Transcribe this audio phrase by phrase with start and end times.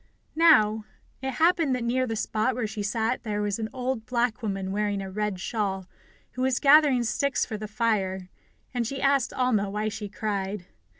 [0.35, 0.85] Now,
[1.21, 4.71] it happened that near the spot where she sat there was an old black woman
[4.71, 5.85] wearing a red shawl,
[6.31, 8.27] who was gathering sticks for the fire,
[8.73, 10.65] and she asked Alma why she cried.